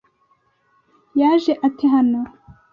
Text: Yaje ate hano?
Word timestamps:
Yaje 1.19 1.53
ate 1.67 1.85
hano? 1.93 2.21